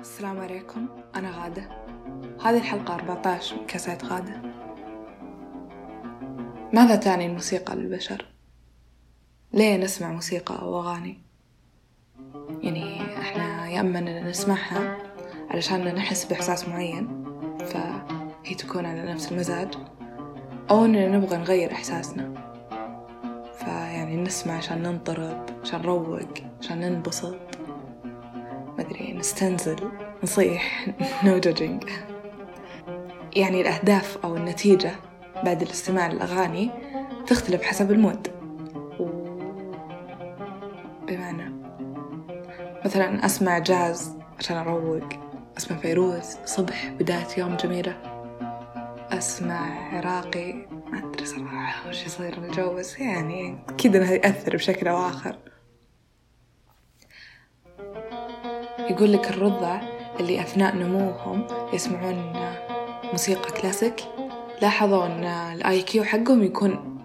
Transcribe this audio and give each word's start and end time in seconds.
السلام 0.00 0.40
عليكم 0.40 0.88
أنا 1.14 1.30
غادة 1.30 1.68
هذه 2.44 2.56
الحلقة 2.56 2.94
14 2.94 3.56
من 3.56 3.66
كاسات 3.66 4.04
غادة 4.04 4.42
ماذا 6.72 6.96
تعني 6.96 7.26
الموسيقى 7.26 7.76
للبشر؟ 7.76 8.26
ليه 9.52 9.76
نسمع 9.76 10.12
موسيقى 10.12 10.62
أو 10.62 10.80
أغاني؟ 10.80 11.18
يعني 12.62 13.02
إحنا 13.18 13.68
يا 13.68 13.80
إما 13.80 13.98
إننا 13.98 14.30
نسمعها 14.30 14.98
علشان 15.50 15.94
نحس 15.94 16.24
بإحساس 16.24 16.68
معين 16.68 17.24
فهي 17.60 18.54
تكون 18.54 18.86
على 18.86 19.12
نفس 19.12 19.32
المزاج 19.32 19.74
أو 20.70 20.84
إننا 20.84 21.08
نبغى 21.08 21.36
نغير 21.36 21.72
إحساسنا 21.72 22.34
فيعني 23.58 24.16
نسمع 24.16 24.56
عشان 24.56 24.82
ننطرب 24.82 25.46
عشان 25.62 25.80
نروق 25.80 26.20
عشان 26.60 26.80
ننبسط 26.80 27.47
مدري 28.88 29.12
نستنزل 29.12 29.76
نصيح 30.22 30.86
no 31.24 31.40
judging 31.46 31.90
يعني 33.36 33.60
الأهداف 33.60 34.18
أو 34.24 34.36
النتيجة 34.36 34.92
بعد 35.44 35.62
الاستماع 35.62 36.12
للأغاني 36.12 36.70
تختلف 37.26 37.62
حسب 37.62 37.90
ال 37.90 37.96
mood. 37.96 38.28
بمعنى 41.08 41.52
مثلا 42.84 43.26
أسمع 43.26 43.58
جاز 43.58 44.16
عشان 44.38 44.56
أروق 44.56 45.08
أسمع 45.58 45.76
فيروز 45.76 46.36
صبح 46.44 46.88
بداية 46.88 47.26
يوم 47.38 47.56
جميلة 47.56 47.96
أسمع 49.10 49.88
عراقي 49.92 50.52
ما 50.92 50.98
أدري 50.98 51.26
صراحة 51.26 51.88
وش 51.88 52.06
يصير 52.06 52.38
الجو 52.38 52.74
بس 52.74 52.98
يعني 52.98 53.58
أكيد 53.68 53.96
إنها 53.96 54.12
يأثر 54.12 54.56
بشكل 54.56 54.88
أو 54.88 55.06
آخر 55.06 55.36
يقول 58.90 59.12
لك 59.12 59.30
الرضع 59.30 59.80
اللي 60.20 60.40
أثناء 60.40 60.76
نموهم 60.76 61.46
يسمعون 61.72 62.32
موسيقى 63.12 63.60
كلاسيك 63.60 64.04
لاحظوا 64.62 65.06
أن 65.06 65.24
ال 65.24 65.82
IQ 65.82 66.04
حقهم 66.04 66.42
يكون 66.42 66.98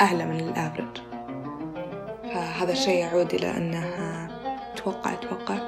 أعلى 0.00 0.26
من 0.26 0.40
ال 0.40 0.47
average 0.47 0.96
فهذا 2.34 2.72
الشيء 2.72 2.98
يعود 2.98 3.34
إلى 3.34 3.56
أنه 3.56 3.86
أتوقع 4.74 5.12
أتوقع 5.12 5.58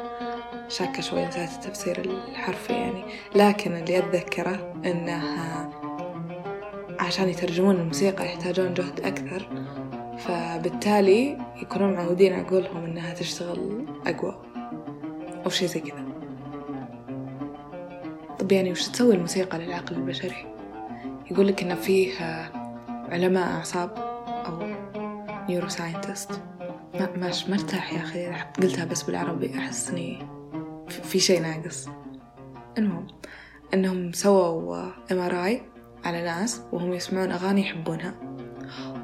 شاكة 0.68 1.02
شوي 1.02 1.26
نسيت 1.26 1.50
التفسير 1.52 1.98
الحرفي 1.98 2.72
يعني. 2.72 3.04
لكن 3.34 3.76
اللي 3.76 3.98
أتذكره 3.98 4.74
أنه 4.84 5.22
عشان 7.00 7.28
يترجمون 7.28 7.76
الموسيقى 7.76 8.26
يحتاجون 8.26 8.74
جهد 8.74 9.00
أكثر. 9.00 9.48
فبالتالي 10.18 11.38
يكونون 11.62 11.92
معودين 11.92 12.32
عقولهم 12.32 12.84
أنها 12.84 13.14
تشتغل 13.14 13.86
أقوى. 14.06 14.42
أو 15.46 15.50
شي 15.50 15.66
زي 15.66 15.80
كذا. 15.80 16.04
طب 18.38 18.52
يعني 18.52 18.72
وش 18.72 18.88
تسوي 18.88 19.14
الموسيقى 19.14 19.58
للعقل 19.58 19.96
البشري؟ 19.96 20.54
يقول 21.30 21.48
لك 21.48 21.62
إن 21.62 21.74
فيه 21.74 22.12
علماء 23.08 23.48
أعصاب 23.48 23.90
أو 24.46 24.66
neuroscientists 25.48 26.30
ما 26.94 27.16
ماش 27.16 27.48
مرتاح 27.48 27.92
يا 27.92 27.98
أخي 27.98 28.26
قلتها 28.62 28.84
بس 28.84 29.02
بالعربي 29.02 29.58
أحس 29.58 29.90
إني 29.90 30.26
في 30.88 31.18
شيء 31.18 31.42
ناقص. 31.42 31.88
المهم 32.78 33.06
إنهم 33.74 34.12
سووا 34.12 34.90
MRI 35.12 35.62
على 36.04 36.22
ناس 36.22 36.62
وهم 36.72 36.92
يسمعون 36.92 37.30
أغاني 37.30 37.60
يحبونها. 37.60 38.14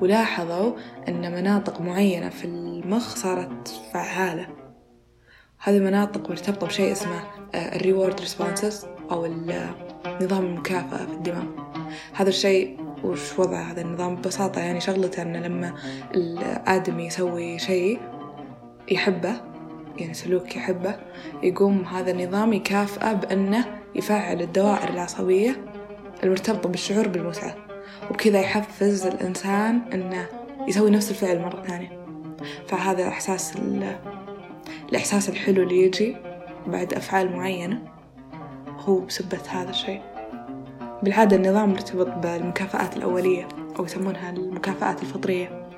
ولاحظوا 0.01 0.73
أن 1.09 1.33
مناطق 1.33 1.81
معينة 1.81 2.29
في 2.29 2.45
المخ 2.45 3.17
صارت 3.17 3.69
فعالة. 3.93 4.62
هذه 5.65 5.77
المناطق 5.77 6.31
مرتبطة 6.31 6.67
بشيء 6.67 6.93
اسمه 6.93 7.23
ال 7.55 7.64
reward 7.64 8.21
responses 8.21 8.87
أو 9.11 9.27
نظام 10.23 10.47
المكافأة 10.47 11.07
في 11.07 11.13
الدماغ. 11.13 11.45
هذا 12.13 12.29
الشيء 12.29 12.81
وش 13.05 13.39
وضع 13.39 13.61
هذا 13.61 13.81
النظام 13.81 14.17
ببساطة 14.17 14.61
يعني 14.61 14.81
شغلته 14.81 15.23
أنه 15.23 15.39
لما 15.39 15.75
الآدمي 16.15 17.07
يسوي 17.07 17.59
شيء 17.59 18.01
يحبه 18.91 19.41
يعني 19.97 20.15
سلوك 20.15 20.57
يحبه 20.57 20.97
يقوم 21.43 21.85
هذا 21.85 22.11
النظام 22.11 22.53
يكافئه 22.53 23.13
بأنه 23.13 23.65
يفعل 23.95 24.43
الدوائر 24.43 24.89
العصبية 24.89 25.57
المرتبطة 26.25 26.69
بالشعور 26.69 27.09
بالمتعة. 27.09 27.55
وبكذا 28.11 28.41
يحفز 28.41 29.07
الإنسان 29.07 29.81
أنه 29.93 30.27
يسوي 30.69 30.91
نفس 30.91 31.11
الفعل 31.11 31.41
مرة 31.41 31.63
ثانية. 31.63 32.07
فهذا 32.69 33.09
إحساس 33.09 33.57
الإحساس 34.93 35.29
الحلو 35.29 35.63
اللي 35.63 35.83
يجي 35.83 36.17
بعد 36.67 36.95
أفعال 36.95 37.37
معينة 37.37 37.83
هو 38.79 39.01
بسبة 39.01 39.41
هذا 39.49 39.71
الشيء. 39.71 40.03
بالعادة 41.03 41.37
النظام 41.37 41.71
مرتبط 41.71 42.07
بالمكافآت 42.07 42.97
الأولية 42.97 43.49
أو 43.79 43.85
يسمونها 43.85 44.31
المكافآت 44.31 45.03
الفطرية 45.03 45.69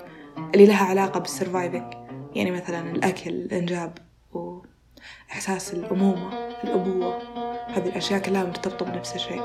اللي 0.55 0.67
لها 0.67 0.85
علاقة 0.85 1.21
بالسرفايفنج 1.21 1.95
يعني 2.35 2.51
مثلا 2.51 2.91
الأكل 2.91 3.31
الإنجاب 3.31 3.99
وإحساس 4.33 5.75
الأمومة 5.75 6.49
الأبوة. 6.65 7.19
هذه 7.69 7.87
الأشياء 7.87 8.21
كلها 8.21 8.45
مرتبطة 8.45 8.85
بنفس 8.85 9.15
الشيء. 9.15 9.43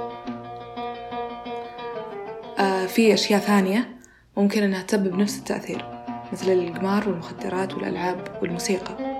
آه 2.60 2.86
في 2.86 3.14
أشياء 3.14 3.40
ثانية 3.40 3.98
ممكن 4.38 4.64
أنها 4.64 4.82
تسبب 4.82 5.16
نفس 5.16 5.40
التأثير 5.40 5.86
مثل 6.34 6.52
القمار 6.52 7.10
والمخدرات 7.10 7.74
والألعاب 7.74 8.40
والموسيقى. 8.42 9.19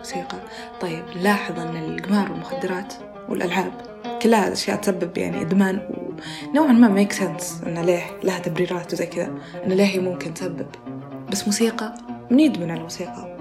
موسيقى 0.00 0.38
طيب 0.80 1.04
نلاحظ 1.16 1.58
أن 1.58 1.76
القمار 1.76 2.32
والمخدرات 2.32 2.94
والألعاب 3.28 3.72
كلها 4.22 4.52
أشياء 4.52 4.76
تسبب 4.76 5.18
يعني 5.18 5.40
إدمان 5.40 5.88
ونوعا 6.48 6.72
ما 6.72 6.88
ميك 6.88 7.12
سنس 7.12 7.62
إنه 7.66 7.82
ليه 7.82 8.02
لها 8.24 8.38
تبريرات 8.38 8.92
وزي 8.92 9.06
كذا 9.06 9.34
إنه 9.64 9.74
ليه 9.74 9.84
هي 9.84 9.98
ممكن 9.98 10.34
تسبب. 10.34 10.66
بس 11.32 11.46
موسيقى 11.46 11.94
من 12.30 12.40
يدمن 12.40 12.70
على 12.70 12.78
الموسيقى. 12.78 13.36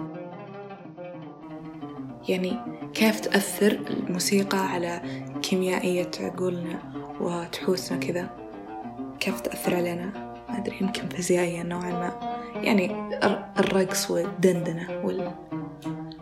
يعني 2.30 2.58
كيف 2.94 3.20
تأثر 3.20 3.80
الموسيقى 3.90 4.74
على 4.74 5.02
كيميائية 5.42 6.12
عقولنا 6.20 6.80
وتحوسنا 7.22 7.98
كذا؟ 7.98 8.30
كيف 9.20 9.40
تأثر 9.40 9.76
علينا؟ 9.76 10.06
ما 10.50 10.58
أدري 10.58 10.78
يمكن 10.82 11.10
فيزيائيا 11.10 11.64
نوعا 11.64 11.92
ما. 11.92 12.38
يعني 12.56 13.10
الرقص 13.60 14.12
والدندنة 14.12 14.88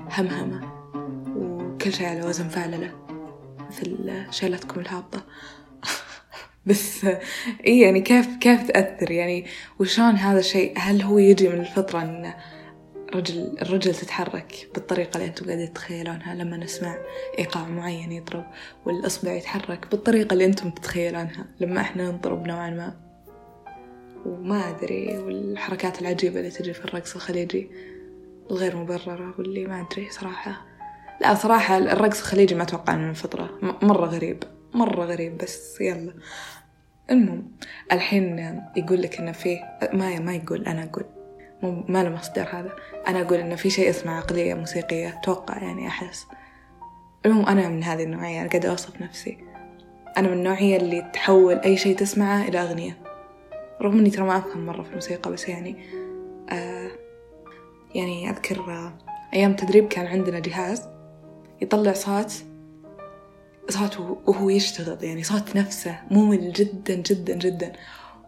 والهمهمة 0.07 0.61
وكل 1.35 1.93
شيء 1.93 2.07
على 2.07 2.25
وزن 2.25 2.47
فعللة 2.47 2.91
مثل 3.69 4.25
شيلتكم 4.29 4.79
الهابطة. 4.79 5.23
بس 6.65 7.05
إيه 7.65 7.81
يعني 7.81 8.01
كيف 8.01 8.27
كيف 8.35 8.71
تأثر؟ 8.71 9.11
يعني 9.11 9.45
وشلون 9.79 10.15
هذا 10.15 10.39
الشيء 10.39 10.73
هل 10.77 11.01
هو 11.01 11.17
يجي 11.17 11.49
من 11.49 11.59
الفطرة 11.59 12.01
إن 12.01 12.33
رجل 13.15 13.57
الرجل 13.61 13.95
تتحرك 13.95 14.69
بالطريقة 14.73 15.17
اللي 15.17 15.27
أنتم 15.27 15.45
قاعدين 15.45 15.73
تتخيلونها؟ 15.73 16.35
لما 16.35 16.57
نسمع 16.57 16.97
إيقاع 17.39 17.67
معين 17.67 18.11
يضرب 18.11 18.45
والإصبع 18.85 19.31
يتحرك 19.31 19.87
بالطريقة 19.91 20.33
اللي 20.33 20.45
أنتم 20.45 20.69
تتخيلونها. 20.69 21.45
لما 21.59 21.81
إحنا 21.81 22.11
نضرب 22.11 22.47
نوعا 22.47 22.69
ما. 22.69 22.95
وما 24.25 24.69
أدري 24.69 25.17
والحركات 25.17 26.01
العجيبة 26.01 26.39
اللي 26.39 26.51
تجي 26.51 26.73
في 26.73 26.85
الرقص 26.85 27.15
الخليجي 27.15 27.69
الغير 28.51 28.77
مبررة 28.77 29.33
واللي 29.37 29.65
ما 29.65 29.81
أدري 29.81 30.09
صراحة. 30.09 30.65
لا 31.21 31.33
صراحة 31.33 31.77
الرقص 31.77 32.19
الخليجي 32.19 32.55
ما 32.55 32.63
أتوقع 32.63 32.95
من 32.95 33.09
الفطرة 33.09 33.49
مرة 33.81 34.05
غريب 34.05 34.43
مرة 34.73 35.05
غريب 35.05 35.37
بس 35.37 35.81
يلا. 35.81 36.13
المهم 37.11 37.51
الحين 37.91 38.39
يقول 38.75 39.01
لك 39.01 39.19
إنه 39.19 39.31
فيه 39.31 39.59
ما 39.93 40.19
ما 40.19 40.35
يقول 40.35 40.65
أنا 40.65 40.83
أقول. 40.83 41.05
ما 41.63 42.03
له 42.03 42.09
مصدر 42.09 42.47
هذا. 42.51 42.71
أنا 43.07 43.21
أقول 43.21 43.39
إنه 43.39 43.55
في 43.55 43.69
شيء 43.69 43.89
اسمه 43.89 44.11
عقلية 44.11 44.53
موسيقية 44.53 45.09
أتوقع 45.09 45.57
يعني 45.57 45.87
أحس. 45.87 46.27
المهم 47.25 47.45
أنا 47.45 47.69
من 47.69 47.83
هذه 47.83 48.03
النوعية 48.03 48.41
أنا 48.41 48.49
قاعدة 48.49 48.69
أوصف 48.69 49.01
نفسي. 49.01 49.37
أنا 50.17 50.27
من 50.27 50.33
النوعية 50.33 50.77
اللي 50.77 51.11
تحول 51.13 51.55
أي 51.59 51.77
شيء 51.77 51.95
تسمعه 51.95 52.47
إلى 52.47 52.61
أغنية. 52.61 52.97
رغم 53.81 53.97
إني 53.97 54.09
ترى 54.09 54.25
ما 54.25 54.37
أفهم 54.37 54.65
مرة 54.65 54.83
في 54.83 54.89
الموسيقى 54.89 55.31
بس 55.31 55.49
يعني 55.49 55.75
آه 56.49 56.91
يعني 57.95 58.29
أذكر 58.29 58.59
آه 58.59 58.93
أيام 59.33 59.55
تدريب 59.55 59.87
كان 59.87 60.05
عندنا 60.05 60.39
جهاز 60.39 60.83
يطلع 61.61 61.93
صوت 61.93 62.31
صوت 63.69 63.99
وهو 64.25 64.49
يشتغل 64.49 65.03
يعني 65.03 65.23
صوت 65.23 65.55
نفسه 65.55 65.99
ممل 66.11 66.53
جدا 66.53 66.95
جدا 66.95 67.35
جدا. 67.35 67.73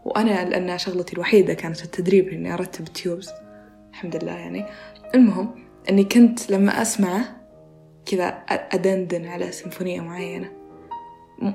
وأنا 0.05 0.49
لأن 0.49 0.77
شغلتي 0.77 1.13
الوحيدة 1.13 1.53
كانت 1.53 1.83
التدريب 1.83 2.27
إني 2.27 2.53
أرتب 2.53 2.87
التيوبز 2.87 3.29
الحمد 3.89 4.23
لله 4.23 4.31
يعني. 4.31 4.65
المهم 5.15 5.51
إني 5.89 6.03
كنت 6.03 6.51
لما 6.51 6.81
أسمعه 6.81 7.25
كذا 8.05 8.27
أدندن 8.49 9.27
على 9.27 9.51
سيمفونية 9.51 10.01
معينة. 10.01 10.51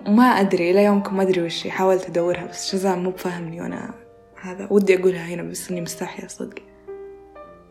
ما 0.07 0.25
أدري 0.25 0.71
إلى 0.71 0.85
يومكم 0.85 1.17
ما 1.17 1.23
أدري 1.23 1.43
وش 1.43 1.69
حاولت 1.69 2.07
أدورها 2.07 2.47
بس 2.47 2.73
شزام 2.73 3.03
مو 3.03 3.11
بفهمني 3.11 3.61
وأنا 3.61 3.95
هذا 4.43 4.69
ودي 4.71 5.01
أقولها 5.01 5.27
هنا 5.27 5.43
بس 5.43 5.71
إني 5.71 5.81
مستحية 5.81 6.27
صدق. 6.27 6.63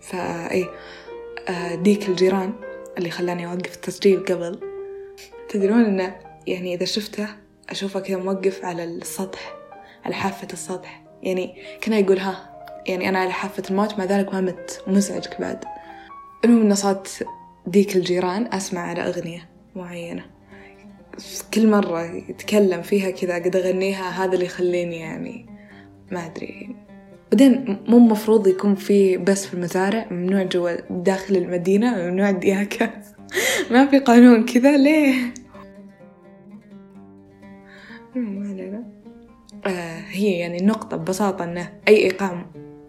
فإيه 0.08 0.70
ديك 1.76 2.10
الجيران 2.10 2.54
اللي 2.98 3.10
خلاني 3.10 3.48
أوقف 3.48 3.76
التسجيل 3.76 4.26
قبل. 4.26 4.60
تدرون 5.50 5.86
إنه 5.86 6.16
يعني 6.48 6.74
إذا 6.74 6.86
شفته 6.86 7.28
أشوفه 7.70 8.00
كذا 8.00 8.18
موقف 8.18 8.66
على 8.66 8.84
السطح 8.84 9.54
على 10.06 10.16
حافة 10.16 10.48
السطح. 10.54 11.04
يعني 11.24 11.56
كنا 11.84 11.98
يقول 11.98 12.20
ها 12.20 12.50
يعني 12.88 13.10
أنا 13.10 13.20
على 13.20 13.32
حافة 13.32 13.64
الموت 13.70 14.00
مع 14.00 14.06
ذلك 14.06 14.34
ما 14.34 14.42
مت 14.42 14.84
ومزعجك 14.88 15.42
بعد. 15.42 15.66
المهم 16.46 16.62
إنه 16.62 16.76
صوت 16.76 17.24
ديك 17.68 17.96
الجيران 17.96 18.54
أسمع 18.54 18.82
على 18.82 19.02
أغنية 19.02 19.50
معينة. 19.76 20.26
كل 21.54 21.68
مرة 21.68 22.02
يتكلم 22.04 22.82
فيها 22.82 23.10
كذا 23.10 23.36
قد 23.36 23.56
أغنيها 23.56 24.10
هذا 24.10 24.34
اللي 24.34 24.46
يخليني 24.46 25.00
يعني 25.00 25.46
ما 26.12 26.26
أدري. 26.26 26.76
بعدين 27.34 27.78
مو 27.88 28.00
مفروض 28.00 28.48
يكون 28.48 28.76
في 28.76 29.18
بس 29.18 29.46
في 29.46 29.54
المزارع 29.54 30.08
ممنوع 30.12 30.44
جوا 30.44 30.72
داخل 30.90 31.36
المدينة 31.36 31.96
ممنوع 31.96 32.30
الدياكة 32.30 32.90
ما 33.72 33.86
في 33.86 34.00
قانون 34.00 34.46
كذا 34.46 34.78
ليه؟ 34.78 35.14
ما 38.16 38.50
علينا 38.50 38.84
آه 39.66 40.00
هي 40.00 40.32
يعني 40.40 40.58
النقطة 40.58 40.98
ببساطة 40.98 41.44
إنه 41.44 41.74
أي 41.88 41.96
إيقاع 41.96 42.46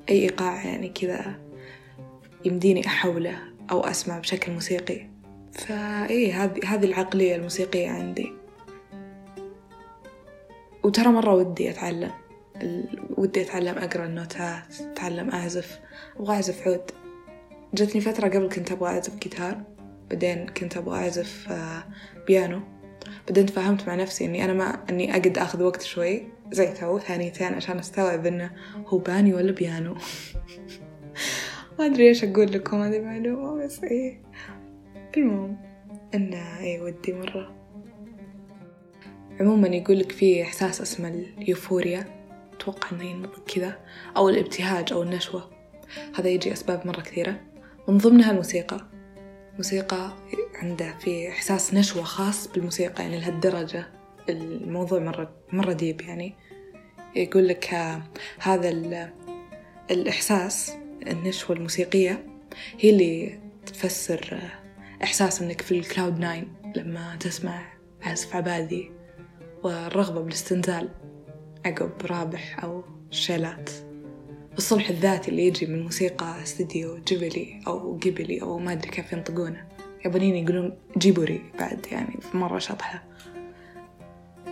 أي 0.09 0.23
إيقاع 0.23 0.65
يعني 0.65 0.89
كذا 0.89 1.35
يمديني 2.45 2.87
أحوله 2.87 3.39
أو 3.71 3.81
أسمع 3.81 4.19
بشكل 4.19 4.53
موسيقي. 4.53 5.01
فإيه 5.53 6.45
هذه 6.45 6.61
هذه 6.65 6.85
العقلية 6.85 7.37
الموسيقية 7.37 7.91
عندي. 7.91 8.33
وترى 10.83 11.09
مرة 11.09 11.35
ودي 11.35 11.71
أتعلم. 11.71 12.24
ودي 13.17 13.43
أتعلم 13.43 13.79
أقرأ 13.79 14.07
النوتات 14.07 14.81
أتعلم 14.81 15.31
أعزف 15.31 15.81
أبغى 16.17 16.35
أعزف 16.35 16.69
عود. 16.69 16.91
جتني 17.75 18.01
فترة 18.01 18.29
قبل 18.29 18.49
كنت 18.49 18.73
أبغى 18.73 18.89
أعزف 18.89 19.19
جيتار 19.19 19.63
بعدين 20.11 20.47
كنت 20.47 20.77
أبغى 20.77 20.99
أعزف 20.99 21.49
آه، 21.51 21.85
بيانو. 22.27 22.61
بعدين 23.27 23.47
تفاهمت 23.47 23.87
مع 23.87 23.95
نفسي 23.95 24.25
إني 24.25 24.45
أنا 24.45 24.53
ما 24.53 24.79
إني 24.91 25.17
أقد 25.17 25.39
أخذ 25.39 25.63
وقت 25.63 25.83
شوي 25.83 26.23
زي 26.53 26.73
تو 26.73 26.99
ثانيتين 26.99 27.55
عشان 27.55 27.79
أستوعب 27.79 28.27
إنه 28.27 28.51
هو 28.87 28.99
باني 28.99 29.35
ولا 29.35 29.53
بيانو. 29.53 29.95
ما 31.79 31.87
أدري 31.87 32.09
إيش 32.09 32.25
أقول 32.25 32.53
لكم 32.53 32.83
هذه 32.83 32.97
المعلومة 32.97 33.65
بس 33.65 33.85
إيه. 33.85 34.21
المهم 35.17 35.57
إنه 36.15 36.59
إيه 36.59 36.81
ودي 36.81 37.13
مرة. 37.13 37.55
عموما 39.41 39.69
يقولك 39.69 40.13
في 40.13 40.43
إحساس 40.43 40.81
اسمه 40.81 41.09
ال 41.39 41.47
euphoria. 41.47 42.24
أتوقع 42.57 42.91
إنه 42.93 43.05
ينطق 43.05 43.45
كذا 43.45 43.79
أو 44.17 44.29
الابتهاج 44.29 44.93
أو 44.93 45.03
النشوة. 45.03 45.51
هذا 46.15 46.29
يجي 46.29 46.53
أسباب 46.53 46.87
مرة 46.87 47.01
كثيرة. 47.01 47.41
من 47.89 47.99
ضمنها 47.99 48.31
الموسيقى. 48.31 48.81
الموسيقى 49.53 50.13
عنده 50.55 50.95
في 50.99 51.29
إحساس 51.29 51.75
نشوة 51.75 52.03
خاص 52.03 52.49
بالموسيقى 52.49 53.03
يعني 53.03 53.21
لهالدرجة. 53.21 53.87
الموضوع 54.29 54.99
مرة 54.99 55.33
مرة 55.53 55.73
deep 55.73 56.01
يعني. 56.01 56.35
يقول 57.17 57.49
لك 57.49 57.75
هذا 58.39 58.69
الإحساس 59.91 60.73
النشوة 61.07 61.57
الموسيقية 61.57 62.27
هي 62.79 62.91
اللي 62.91 63.41
تفسر 63.67 64.39
إحساس 65.03 65.43
إنك 65.43 65.61
في 65.61 65.79
ال 65.79 65.85
cloud 65.85 66.19
nine 66.19 66.53
لما 66.77 67.17
تسمع 67.21 67.73
عزف 68.03 68.37
عبادي 68.37 68.91
والرغبة 69.63 70.21
بالاستنزال. 70.21 70.89
عقب 71.65 71.91
رابح 72.07 72.65
أو 72.65 72.83
شيلات. 73.11 73.71
الصلح 74.59 74.89
الذاتي 74.89 75.31
اللي 75.31 75.47
يجي 75.47 75.67
من 75.67 75.83
موسيقى 75.83 76.43
استديو 76.43 76.99
جبلي 77.09 77.61
أو 77.67 77.97
قبلي 77.97 78.43
أو 78.43 78.59
ما 78.59 78.73
أدري 78.73 78.91
كيف 78.91 79.13
ينطقونه. 79.13 79.65
يابانيين 80.05 80.37
يقولون 80.37 80.79
جيبوري 80.99 81.43
بعد 81.59 81.87
يعني 81.93 82.17
مرة 82.35 82.59
شطحة. 82.59 83.05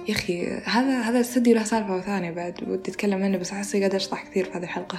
يا 0.09 0.15
أخي 0.15 0.47
هذا 0.47 1.01
هذا 1.01 1.17
الاستديو 1.17 1.55
له 1.55 1.65
سالفة 1.65 2.01
ثانية 2.01 2.31
بعد 2.31 2.63
ودي 2.69 2.91
أتكلم 2.91 3.23
عنه 3.23 3.39
بس 3.39 3.53
أحس 3.53 3.77
قاعدة 3.77 3.97
أشطح 3.97 4.25
كثير 4.25 4.45
في 4.45 4.59
هذه 4.59 4.63
الحلقة. 4.63 4.99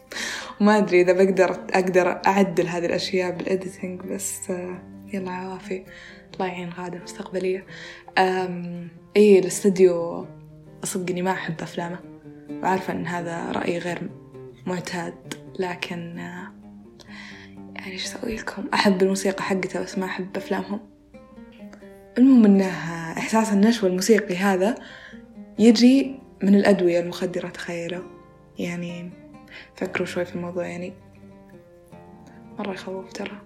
وما 0.60 0.78
أدري 0.78 1.00
إذا 1.00 1.12
بقدر 1.12 1.50
أقدر 1.50 2.20
أعدل 2.26 2.66
هذه 2.66 2.86
الأشياء 2.86 3.30
بالإديتنج 3.30 4.00
بس 4.00 4.52
يلا 5.12 5.30
عوافي. 5.30 5.84
الله 6.34 6.46
يعين 6.46 6.70
غادة 6.70 7.02
مستقبلية. 7.02 7.66
إيه 9.16 9.40
الاستديو 9.40 10.26
صدق 10.84 11.10
إني 11.10 11.22
ما 11.22 11.30
أحب 11.30 11.54
أفلامه. 11.60 11.98
وعارفة 12.50 12.92
إن 12.92 13.06
هذا 13.06 13.52
رأي 13.52 13.78
غير 13.78 14.10
معتاد 14.66 15.34
لكن 15.58 16.16
يعني 17.74 17.92
إيش 17.92 18.04
أسوي 18.04 18.36
لكم؟ 18.36 18.64
أحب 18.74 19.02
الموسيقى 19.02 19.42
حقته 19.42 19.82
بس 19.82 19.98
ما 19.98 20.06
أحب 20.06 20.36
أفلامهم. 20.36 20.80
المهم 22.18 22.44
إنه 22.44 22.68
إحساس 23.18 23.52
النشوة 23.52 23.88
الموسيقي 23.88 24.36
هذا 24.36 24.74
يجي 25.58 26.20
من 26.42 26.54
الأدوية 26.54 27.00
المخدرة 27.00 27.48
تخيلوا. 27.48 28.04
يعني 28.58 29.10
فكروا 29.76 30.06
شوي 30.06 30.24
في 30.24 30.36
الموضوع 30.36 30.66
يعني 30.66 30.92
مرة 32.58 32.72
يخوف 32.72 33.12
ترى. 33.12 33.40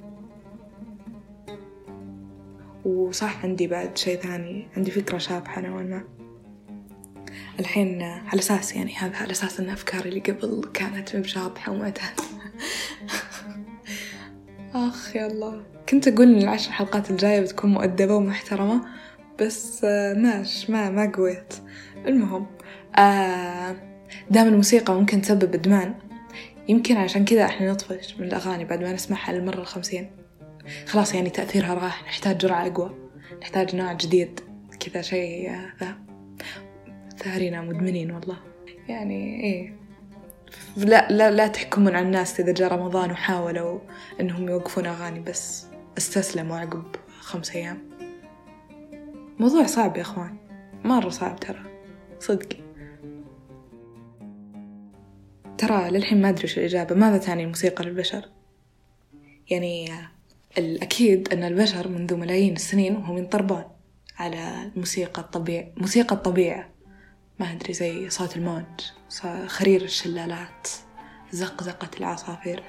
وصح 2.85 3.45
عندي 3.45 3.67
بعد 3.67 3.97
شي 3.97 4.17
ثاني 4.17 4.69
عندي 4.77 4.91
فكرة 4.91 5.19
شابحة 5.19 5.61
نوعا 5.61 5.83
ما. 5.83 6.14
الحين 7.61 8.03
على 8.03 8.39
أساس 8.39 8.77
يعني 8.77 8.95
هذا 8.95 9.17
على 9.17 9.31
أساس 9.31 9.61
أن 9.61 9.71
أفكاري 9.71 10.09
اللي 10.09 10.21
قبل 10.21 10.71
كانت 10.75 11.17
مشابحة 11.17 11.73
ومعتادة 11.73 12.23
آخ 14.75 15.17
يا 15.17 15.27
الله 15.27 15.63
كنت 15.89 16.09
أقول 16.09 16.33
إن 16.35 16.39
العشر 16.43 16.73
حلقات 16.73 17.11
الجاية 17.11 17.41
بتكون 17.41 17.71
مؤدبة 17.71 18.15
ومحترمة 18.15 18.85
بس 19.41 19.85
ماش 20.17 20.71
ما 20.71 20.91
ما 20.91 21.13
قويت. 21.17 21.55
المهم 22.07 22.47
آه 22.99 23.77
دام 24.31 24.49
الموسيقى 24.49 24.95
ممكن 24.95 25.23
تسبب 25.23 25.55
إدمان 25.55 25.95
يمكن 26.69 26.97
عشان 26.97 27.25
كذا 27.25 27.45
إحنا 27.45 27.73
نطفش 27.73 28.15
من 28.19 28.27
الأغاني 28.27 28.65
بعد 28.65 28.83
ما 28.83 28.93
نسمعها 28.93 29.33
للمرة 29.33 29.61
الخمسين. 29.61 30.11
خلاص 30.87 31.15
يعني 31.15 31.31
تأثيرها 31.31 31.75
راح 31.75 32.05
نحتاج 32.05 32.39
جرعة 32.39 32.67
أقوى 32.67 32.95
نحتاج 33.43 33.77
نوع 33.77 33.93
جديد 33.93 34.41
كذا 34.81 35.03
شيء 35.03 35.51
ذا. 35.81 36.14
ثارينا 37.25 37.61
مدمنين 37.61 38.11
والله. 38.11 38.37
يعني 38.89 39.45
إيه. 39.45 39.75
لا 40.77 41.09
لا 41.11 41.31
لا 41.31 41.47
تحكمون 41.47 41.95
على 41.97 42.07
الناس 42.07 42.41
إذا 42.41 42.53
جاء 42.53 42.73
رمضان 42.73 43.11
وحاولوا 43.11 43.79
إنهم 44.21 44.49
يوقفون 44.49 44.87
أغاني 44.87 45.21
بس. 45.21 45.67
استسلموا 45.99 46.57
عقب 46.57 46.85
خمس 47.21 47.51
أيام. 47.57 47.79
موضوع 49.39 49.67
صعب 49.67 49.97
يا 49.97 50.03
إخوان. 50.03 50.37
مرة 50.85 51.09
صعب 51.09 51.41
ترى. 51.41 51.63
صدق. 52.21 52.49
ترى 55.59 55.91
للحين 55.91 56.23
ما 56.23 56.29
أدري 56.29 56.45
وش 56.45 56.59
الإجابة. 56.59 56.95
ماذا 56.95 57.19
تعني 57.19 57.43
الموسيقى 57.43 57.85
للبشر؟ 57.85 58.29
يعني 59.51 59.91
الأكيد 60.59 61.33
أن 61.33 61.43
البشر 61.45 61.89
منذ 61.89 62.17
ملايين 62.17 62.53
السنين 62.53 62.97
وهم 62.97 63.19
ينطربون 63.19 63.65
على 64.19 64.71
الموسيقى 64.75 65.23
الطبيعة 65.23 65.67
موسيقى 65.77 66.15
الطبيعة. 66.15 66.74
ما 67.39 67.53
أدري 67.53 67.73
زي 67.73 68.11
صوت 68.11 68.37
الموج 68.37 68.65
خرير 69.47 69.83
الشلالات 69.83 70.69
زقزقة 71.33 71.91
العصافير. 72.01 72.63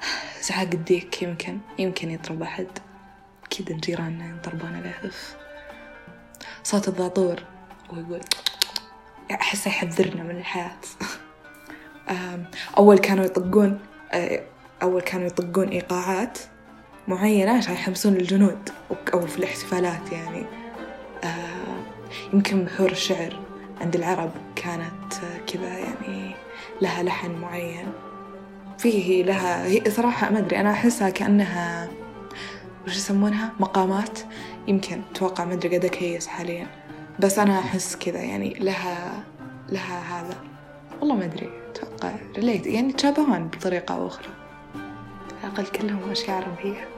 زعاق 0.48 0.68
الديك 0.74 1.22
يمكن 1.22 1.58
يمكن 1.78 2.10
يضرب 2.10 2.42
أحد. 2.42 2.66
أكيد 3.44 3.80
جيراننا 3.80 4.26
ينطربون 4.26 4.76
عليه 4.76 5.10
صوت 6.62 6.88
الضاطور 6.88 7.42
ويقول 7.92 8.20
أحسه 9.30 9.68
يحذرنا 9.68 10.22
من 10.22 10.36
الحياة. 10.36 10.78
أول 12.78 12.98
كانوا 12.98 13.24
يطقون 13.24 13.80
أول 14.82 15.00
كانوا 15.00 15.26
يطقون 15.26 15.68
إيقاعات 15.68 16.38
معينة 17.08 17.56
عشان 17.56 17.74
يحمسون 17.74 18.16
الجنود 18.16 18.68
أو 19.14 19.26
في 19.26 19.38
الاحتفالات 19.38 20.12
يعني. 20.12 20.46
يمكن 22.32 22.64
بحور 22.64 22.90
الشعر 22.90 23.36
عند 23.80 23.96
العرب 23.96 24.30
كانت 24.56 25.14
كذا 25.46 25.78
يعني 25.78 26.34
لها 26.82 27.02
لحن 27.02 27.30
معين. 27.30 27.86
فيه 28.78 29.22
لها 29.22 29.66
هي 29.66 29.90
صراحة 29.90 30.30
ما 30.30 30.38
أدري 30.38 30.60
أنا 30.60 30.70
أحسها 30.70 31.10
كأنها 31.10 31.88
وش 32.86 32.96
يسمونها؟ 32.96 33.52
مقامات. 33.60 34.18
يمكن 34.68 35.00
أتوقع 35.10 35.44
ما 35.44 35.52
أدري 35.52 35.76
قد 35.76 35.84
أكيس 35.84 36.26
حاليا. 36.26 36.66
بس 37.20 37.38
أنا 37.38 37.58
أحس 37.58 37.96
كذا 37.96 38.20
يعني 38.20 38.54
لها 38.54 39.24
لها 39.68 40.20
هذا. 40.20 40.36
والله 41.00 41.14
ما 41.14 41.24
أدري 41.24 41.50
أتوقع 41.70 42.12
ريليت 42.36 42.66
يعني 42.66 42.92
تشابهون 42.92 43.48
بطريقة 43.48 43.94
أو 43.94 44.06
أخرى. 44.06 44.28
على 45.44 45.52
الأقل 45.52 45.66
كلهم 45.66 46.10
أشياء 46.10 46.36
عربية 46.36 46.88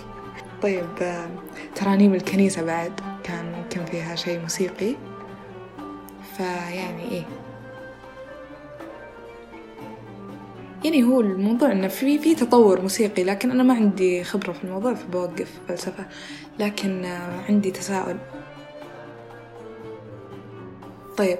طيب 0.62 0.86
ترانيم 1.74 2.14
الكنيسة 2.14 2.62
بعد. 2.62 3.11
كان 3.24 3.54
يمكن 3.54 3.84
فيها 3.84 4.14
شيء 4.14 4.40
موسيقي. 4.40 4.94
فيعني 6.36 7.02
إيه. 7.10 7.24
يعني 10.84 11.02
هو 11.04 11.20
الموضوع 11.20 11.72
إنه 11.72 11.88
في 11.88 12.18
في 12.18 12.34
تطور 12.34 12.80
موسيقي 12.80 13.24
لكن 13.24 13.50
أنا 13.50 13.62
ما 13.62 13.74
عندي 13.74 14.24
خبرة 14.24 14.52
في 14.52 14.64
الموضوع 14.64 14.94
فبوقف 14.94 15.50
فلسفة. 15.68 16.06
لكن 16.58 17.04
عندي 17.48 17.70
تساؤل. 17.70 18.16
طيب 21.16 21.38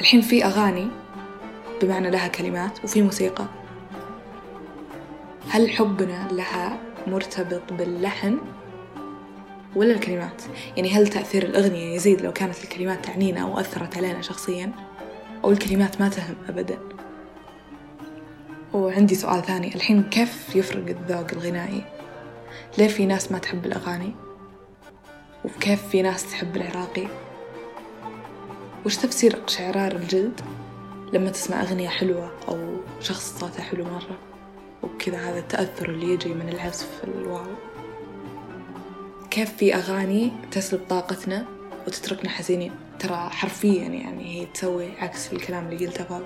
الحين 0.00 0.20
في 0.20 0.44
أغاني 0.44 0.88
بمعنى 1.82 2.10
لها 2.10 2.28
كلمات 2.28 2.84
وفي 2.84 3.02
موسيقى. 3.02 3.44
هل 5.50 5.70
حبنا 5.70 6.28
لها 6.32 6.78
مرتبط 7.06 7.72
باللحن؟ 7.72 8.38
ولا 9.76 9.92
الكلمات؟ 9.92 10.42
يعني 10.76 10.90
هل 10.90 11.08
تأثير 11.08 11.42
الأغنية 11.42 11.94
يزيد 11.94 12.20
لو 12.20 12.32
كانت 12.32 12.64
الكلمات 12.64 13.04
تعنينا 13.04 13.40
أو 13.40 13.60
أثرت 13.60 13.96
علينا 13.96 14.22
شخصيا؟ 14.22 14.72
أو 15.44 15.50
الكلمات 15.50 16.00
ما 16.00 16.08
تهم 16.08 16.34
أبدا؟ 16.48 16.78
وعندي 18.74 19.14
سؤال 19.14 19.42
ثاني. 19.42 19.74
الحين 19.74 20.02
كيف 20.02 20.56
يفرق 20.56 20.86
الذوق 20.88 21.26
الغنائي؟ 21.32 21.84
ليه 22.78 22.88
في 22.88 23.06
ناس 23.06 23.32
ما 23.32 23.38
تحب 23.38 23.66
الأغاني؟ 23.66 24.14
وكيف 25.44 25.88
في 25.88 26.02
ناس 26.02 26.30
تحب 26.30 26.56
العراقي؟ 26.56 27.08
وش 28.86 28.96
تفسير 28.96 29.36
اقشعرار 29.36 29.92
الجلد 29.92 30.40
لما 31.12 31.30
تسمع 31.30 31.62
أغنية 31.62 31.88
حلوة 31.88 32.32
أو 32.48 32.76
شخص 33.00 33.38
صوته 33.38 33.62
حلو 33.62 33.84
مرة؟ 33.84 34.18
وكذا 34.82 35.18
هذا 35.18 35.38
التأثر 35.38 35.88
اللي 35.88 36.12
يجي 36.12 36.34
من 36.34 36.48
العزف 36.48 37.04
الواو. 37.04 37.46
كيف 39.38 39.56
في 39.56 39.74
أغاني 39.74 40.32
تسلب 40.50 40.80
طاقتنا 40.88 41.46
وتتركنا 41.86 42.30
حزينين 42.30 42.72
ترى 42.98 43.30
حرفيا 43.30 43.82
يعني 43.82 44.40
هي 44.40 44.46
تسوي 44.46 44.90
عكس 44.98 45.32
الكلام 45.32 45.68
اللي 45.68 45.86
قلته 45.86 46.04
فوق 46.04 46.22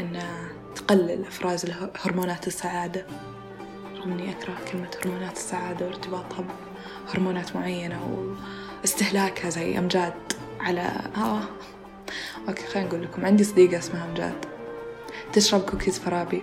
أنها 0.00 0.48
تقلل 0.76 1.26
إفراز 1.26 1.66
هرمونات 1.96 2.46
السعادة. 2.46 3.06
رغم 3.96 4.12
إني 4.12 4.30
أكره 4.30 4.54
كلمة 4.72 4.90
هرمونات 5.04 5.36
السعادة 5.36 5.86
وارتباطها 5.86 6.44
بهرمونات 7.06 7.56
معينة 7.56 8.28
واستهلاكها 8.82 9.50
زي 9.50 9.78
أمجاد 9.78 10.14
على 10.60 10.90
آه. 11.16 11.42
okay 12.48 12.66
خلينا 12.66 12.88
نقول 12.88 13.02
لكم 13.02 13.26
عندي 13.26 13.44
صديقة 13.44 13.78
اسمها 13.78 14.04
أمجاد. 14.04 14.44
تشرب 15.32 15.60
cookies 15.60 15.98
frappe 15.98 16.42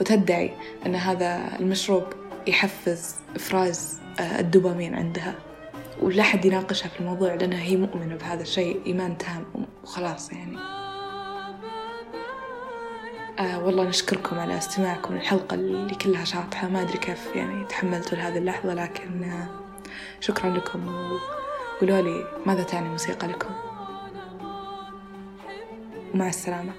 وتدعي 0.00 0.52
أن 0.86 0.94
هذا 0.94 1.58
المشروب 1.60 2.04
يحفز 2.46 3.14
إفراز 3.36 3.98
الدوبامين 4.20 4.94
عندها. 4.94 5.34
ولا 6.02 6.22
حد 6.22 6.44
يناقشها 6.44 6.88
في 6.88 7.00
الموضوع 7.00 7.34
لأنها 7.34 7.62
هي 7.62 7.76
مؤمنة 7.76 8.16
بهذا 8.16 8.42
الشيء 8.42 8.82
إيمان 8.86 9.18
تام 9.18 9.44
وخلاص 9.84 10.32
يعني. 10.32 10.58
آه 13.38 13.64
والله 13.64 13.84
نشكركم 13.84 14.38
على 14.38 14.58
استماعكم 14.58 15.14
للحلقة 15.14 15.54
اللي 15.54 15.94
كلها 15.94 16.24
شاطحة. 16.24 16.68
ما 16.68 16.82
أدري 16.82 16.98
كيف 16.98 17.36
يعني 17.36 17.64
تحملتوا 17.64 18.18
لهذه 18.18 18.38
اللحظة 18.38 18.74
لكن 18.74 19.24
آه 19.24 19.48
شكرا 20.20 20.50
لكم. 20.50 20.88
وقولوا 20.88 22.00
لي 22.00 22.24
ماذا 22.46 22.62
تعني 22.62 22.88
موسيقى 22.88 23.28
لكم. 23.28 23.50
ومع 26.14 26.28
السلامة. 26.28 26.72